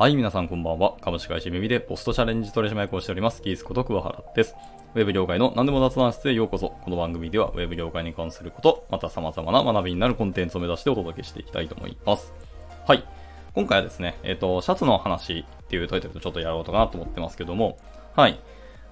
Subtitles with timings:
[0.00, 0.96] はい、皆さんこんばんは。
[1.02, 4.56] 株式会社耳でポストチャレンジ取締役をしております、キースこと桑原です。
[4.94, 6.70] ウェブ業界の何でも雑談室へようこそ。
[6.70, 12.32] この番組ではウェブ業界に関すること、また様々な学びになるコンテンツを目指してお届けしていきたいと思います。
[12.86, 13.04] はい。
[13.54, 17.76] 今回はですね、えっ、ー、と、シャツの話っていうタイトルとちょっとやろうかなと思ってますけども、
[18.16, 18.40] はい。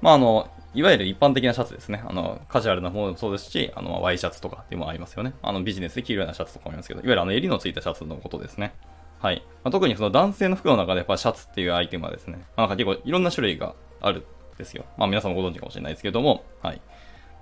[0.00, 2.02] まあ、あの、いわゆる一般的なシャツですね。
[2.08, 5.34] あの、カジュアルな方もそうですし、あの、ワイシャツとかっていうのもありますよね。
[5.42, 8.74] あの、ビジネスで着るようなシャツとかもありますけど、いわゆるあの、襟のついたシャツのことですね。
[9.18, 9.42] はい。
[9.62, 14.24] まあ、特にその男性の服の中でやっぱシャツっていうアイテムはですね、まあ、なんか結構いろんな種類があるん
[14.58, 14.84] ですよ。
[14.96, 16.80] まあ皆さんもご存知かもしれないですけども、はい。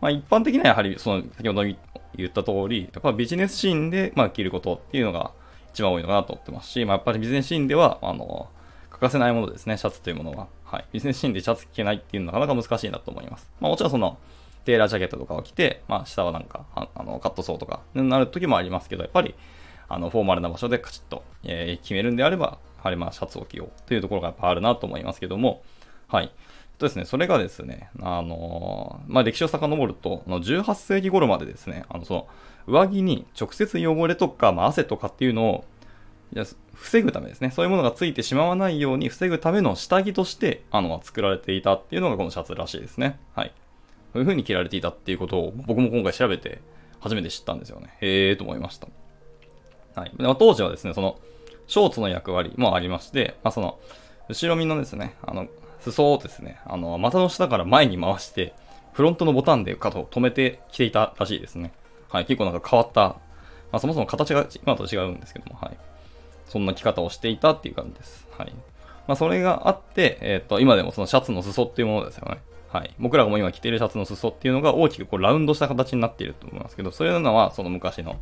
[0.00, 1.76] まあ一般的にはやはりその先ほど言
[2.26, 5.32] った通り、やっぱビジネスシーンでまあ着ることっていうのが
[5.72, 8.48] 一番多いのかなと思ってますし、まあやっぱりビジネスシーンでは、あの、
[8.90, 10.46] 欠かせないものですね、シャツというものは。
[10.64, 10.84] はい。
[10.92, 13.50] ビジネスシーンでシャツ着けないっていうのはなかなか難しいなと思います。
[13.60, 14.18] まあもちろんその、
[14.64, 19.34] テーラージャケットとかを着て、まあ下はなんか、あの、カットソーとかになる時もありますけど、やっぱり、
[19.88, 25.62] あの、フォーマルな場所でカチッと、えー、決めるんであれば、やはりまあシャツを着ようというところがやっぱあるなと思いますけども、
[26.08, 26.32] はい。
[26.78, 32.28] とですね、それがですね、あのー、まあ、歴史を遡ると、の18世紀頃までですね、あの、その、
[32.66, 35.64] 上着に直接汚れとか、まあ、汗とかっていうのを、
[36.74, 43.18] 防ぐためですね、そういうものがついてしまわないように防ぐための下着として、あの、作られていたっていうのがこのシャツらしいですね。
[43.34, 43.52] はい。
[44.12, 46.60] そういう風に着られていたっていうことを僕も今回調べて
[47.00, 47.96] 初めて知ったんですよね。
[48.00, 48.88] へえーと思いました。
[49.94, 50.12] はい。
[50.38, 51.18] 当時はですね、その、
[51.66, 53.78] ショーツの役割もありまして、まあ、その、
[54.28, 55.46] 後ろ身のですね、あの、
[55.80, 58.54] 裾をですね、あの、股の下から前に回して、
[58.92, 61.72] フロントのボタンで肩を止めて着ていたらしいですね。
[62.10, 62.26] はい。
[62.26, 63.16] 結構なんか変わった、ま
[63.72, 65.76] あ、そもそも形が今と違うんですけども、はい。
[66.46, 68.28] そんな着方をしていたっていう感じです。
[68.36, 68.52] はい。
[69.08, 72.38] まあ、それがあって、えっ、ー、と、今でもそのシャツの裾っていうものですよね。
[72.68, 72.94] はい。
[72.98, 78.16] 僕らがも今着ているシャツの裾っていうのが大きくこうラウンドした形になっていると思いますけど、そういうのはその昔の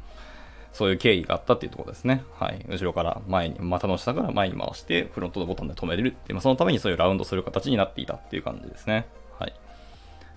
[0.73, 2.23] そういう経緯があったっていうところですね。
[2.39, 2.65] はい。
[2.69, 9.07] 後ろから前に、股の下から前に回して、フロントのボタンで止めれるっていう、まあ、そのためにそういうラウンドする形になっていたっていう感じですね。
[9.39, 9.55] はい。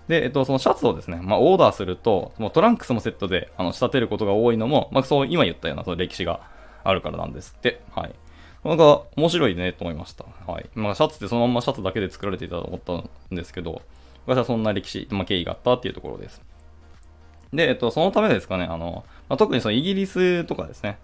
[0.08, 6.42] で、えっと、そのシャツをですね、まあ、オーダーすると、もうトランクスもセットで、あの、仕立てることが多いのも、まあ、そう、今言ったような、その歴史が
[6.84, 7.82] あるからなんですって。
[7.92, 8.16] はい。
[8.64, 10.26] なんか、面白いね、と思いました。
[10.48, 10.70] はい。
[10.74, 13.82] まあ、シャツってそのままシャツだけで作られていたと思ったんですけど、
[14.26, 16.42] 昔はそんな歴史、まあ、経緯があったっていうところです。
[17.54, 20.98] で、えっと、そのためですかね、あの、まあ、特にそのイギリスとかですね。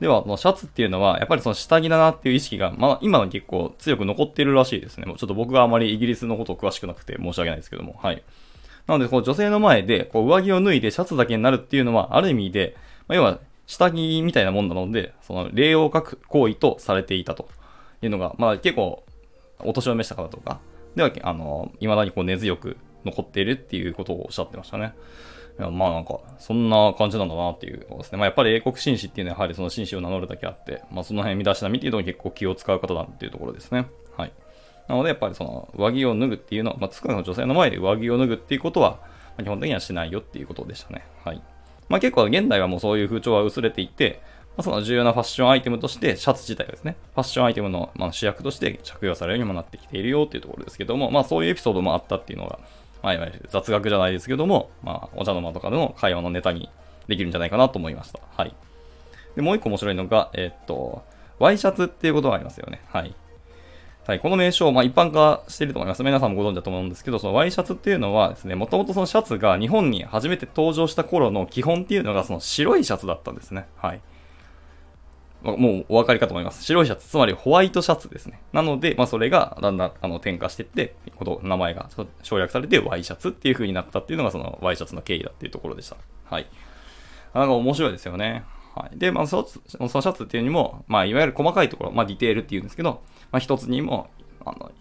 [0.00, 5.06] では、シャツっていうのは、やっぱりその下着だなっていう意識が、まあ、今は結構強く残っているらしいですね。
[5.06, 8.22] もうちょっと僕があまりイギリスのことを詳しくなくて申し訳ないですけども、はい。
[8.86, 12.76] なので、こう女性の前で、こう上着を脱いでシャツだけになるっていうのは、ある意味で、
[13.08, 17.48] まあ、要は下着みたいなもんなので、その礼を書く行為とされていたと
[18.00, 19.04] いうのが、まあ結構、
[19.60, 20.60] お年を召した方とか、
[20.94, 24.94] では、あの、未だにこう根強く残っているっていうことをおっしゃってましたね。
[25.58, 28.18] やまあなんか、そんな感じなんだなっていうころですね。
[28.18, 33.86] まあやっぱり英国紳士っていうのはやはりその紳士を名乗るだけあって、まあその辺身だしなみっていうのに結構気を使う方だっていうところですね。
[34.16, 34.32] はい。
[34.88, 39.00] なのでやっぱりその上着を脱ぐっていうのは、まあ少なくとも女性の前で上着を脱ぐっていうことは、
[39.36, 41.04] ま、基本的にはしないよっていうことでしたね。
[41.24, 41.42] はい。
[41.88, 44.20] まあ結構現代はもうそういう風潮は薄れていて、
[44.58, 52.58] まあ、その重要なファッションアイテムとして、シャツ自体がですね、ファッションアイテムの、ま、主役として着用されるようにもなってきているよっていうところですけども、まあそういうエピソードもあったっていうのが、
[53.02, 56.68] まあ、いわゆる雑学じゃないですけども、まあ、お茶の間とかでの会話のネタに
[57.06, 58.20] できるんじゃないかなと思いました。
[58.36, 58.54] はい。
[59.36, 61.02] で、もう一個面白いのが、え、っと、
[61.38, 62.82] ワイシャツっていうことがありますよね。
[62.88, 63.14] はい。
[64.08, 66.02] はい、この名称、まあ、一般化していると思います。
[66.02, 73.66] 皆さんもご存知だと思うんですけど、そのワイシャツっていうのはですね、もともとそのシャツが日本に初めて登場した頃の基本っていうのがその白いシャツだったんですね。
[73.76, 74.00] はい。
[75.42, 76.64] まもうお分かりかと思います。
[76.64, 78.40] 白いシャツ、つまりホワイトシャツですね。
[78.52, 81.88] なので、まあ、それがだんだんあの転化していって、こと名前が
[82.22, 85.96] 省略されてワイシャツっていう風になったっていうのがそのワイシャツの経緯だっていうところでした。
[86.24, 86.46] はい。
[87.34, 88.44] なんか面白いですよね。
[88.74, 88.98] はい。
[88.98, 94.08] で、まあそ、のシャツっていうにも、まあ、いわゆる細かいところ、まあ、ディテールっていうんですけど、まあ、一つにも、
[94.44, 94.72] あの、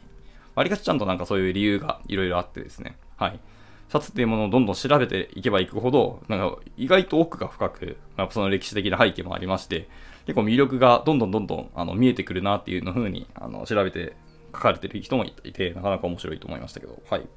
[0.56, 2.98] 割かしちゃんとなんかそういう理由がいろいろあってですね。
[3.16, 3.40] はい。
[3.90, 9.88] シャツっていうものをどんどん調べていけばいくほど、なんか意外と奥が深く、まあ、その歴史的な背景もありまして、
[10.26, 14.18] 結構魅力がどんどんどんどんあの見えてくるなっていうの風にあの調べて
[14.54, 17.28] 書かれてる人もいて、なかなか面白いと思いましたけど、はい。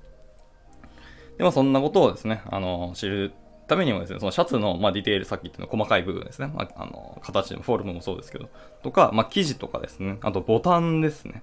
[1.38, 3.32] でもそんなことをですね、あの、知る
[3.66, 8.48] ためにもですね、そのシャツの、まあ、ディテール、さっき言ったの細かい部分ですね、まあ、あの、形のフォルムもそうですけど、
[8.82, 11.42] とか、まあ、生地とかですね、あとボタンですね。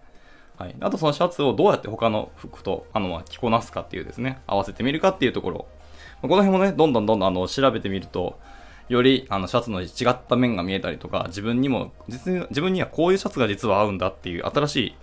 [0.57, 0.75] はい。
[0.79, 5.67] あとそのシャツをどうやって他の服と、あの、着こなすかっていうですね、合わせてみるかっていうところ。
[6.21, 8.39] この辺もね、どんどんどんどんあの調べてみると、
[8.89, 14.95] よりあのシャツの違った面が見えたりとか、自分にも、実自分にはこういうシャツが実は合うんだっていう新しい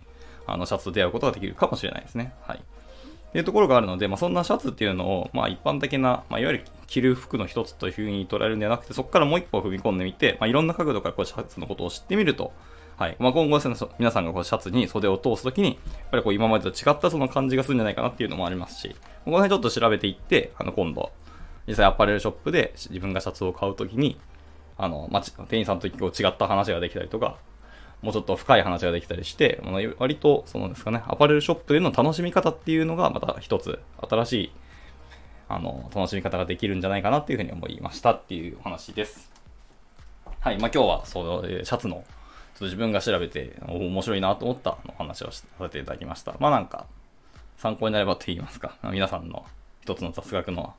[0.46, 2.32] あのシャツと出会うことができるかもしれないですね。
[2.42, 2.58] はい。
[2.58, 12.52] っていうところがあるので、まあ、そんなシャツっていうのを、まあ、一般的な、まあ、いわゆる着る服の一つというふうに捉えるんではなくて、そこからもう一歩踏み込んでみて、まあ、いろんな角度からこうシャツのことを知ってみると、
[12.96, 13.17] はい。
[13.19, 15.76] まあ、今後その皆さんがこうシャツに袖を通すときに、やっ
[16.12, 18.94] ぱりこう今までと違ったその感じがするんじゃないかなっていうのもありますし、
[19.25, 21.11] この辺ちょっと調べていって、あの、今度、
[21.67, 24.19] 実際アパレルショップで自分がシャツを買うときに、
[24.76, 27.37] あの、まあ、店員さんとこう違った話ができたりとか、
[28.02, 34.52] もうちょっと深い話ができたりして、まあ割と、そのですかね、アパレルショップでの楽しみ方っていうのが、また一つ、新しい、
[35.49, 39.32] あの、楽しみ方ができるんじゃないかなっていうふうに思いましたっていうお話です。
[40.41, 40.58] はい。
[40.58, 42.05] まあ、今日は、そう、えーシャツの、
[42.54, 46.34] ちょっと自分が調べて、面白いなと思ったお話をさせていただきました。
[46.38, 46.86] まあ、なんか、
[47.56, 49.44] 参考になればと言いますか、皆さんの
[49.82, 50.74] 一つの雑学の、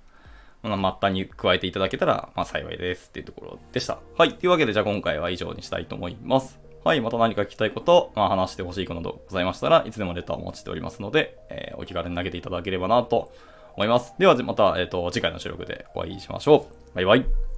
[0.64, 4.00] まあ、末端に加えていただけたら、まあ、幸いですっていうところでした。
[4.18, 4.36] はい。
[4.36, 6.60] というわけで、じゃあ今回は以上にしたいと思います。
[6.84, 7.02] はい。
[7.02, 13.32] また何か聞きたいこと、まあ、話してほしいことなどございましたらいつでもレターをお待ちしておりますので、えーお気軽に投げていただければなと
[13.76, 14.14] 思います。
[14.18, 16.96] では、また、えっ、と、次回の収録でお会いしましょう。
[16.96, 17.55] バイバイ。